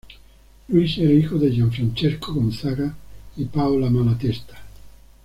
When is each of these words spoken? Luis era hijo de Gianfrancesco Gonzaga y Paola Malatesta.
Luis 0.69 0.97
era 0.97 1.13
hijo 1.13 1.37
de 1.37 1.51
Gianfrancesco 1.51 2.33
Gonzaga 2.33 2.95
y 3.37 3.45
Paola 3.45 3.87
Malatesta. 3.87 4.57